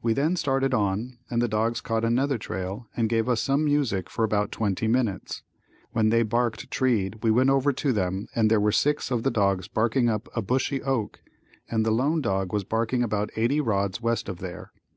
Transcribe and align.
We 0.00 0.12
then 0.12 0.36
started 0.36 0.72
on 0.74 1.18
and 1.28 1.42
the 1.42 1.48
dogs 1.48 1.80
caught 1.80 2.04
another 2.04 2.38
trail 2.38 2.86
and 2.96 3.08
gave 3.08 3.28
us 3.28 3.42
some 3.42 3.64
music 3.64 4.08
for 4.08 4.24
about 4.24 4.52
twenty 4.52 4.86
minutes. 4.86 5.42
When 5.90 6.10
they 6.10 6.22
barked 6.22 6.70
treed 6.70 7.16
we 7.24 7.32
went 7.32 7.50
over 7.50 7.72
to 7.72 7.92
them 7.92 8.28
and 8.32 8.48
there 8.48 8.60
were 8.60 8.70
six 8.70 9.10
of 9.10 9.24
the 9.24 9.30
dogs 9.32 9.66
barking 9.66 10.08
up 10.08 10.28
a 10.36 10.40
bushy 10.40 10.80
oak 10.84 11.18
and 11.68 11.84
the 11.84 11.90
lone 11.90 12.20
dog 12.20 12.52
was 12.52 12.62
barking 12.62 13.02
about 13.02 13.30
eighty 13.34 13.60
rods 13.60 14.00
west 14.00 14.28
of 14.28 14.38
there. 14.38 14.70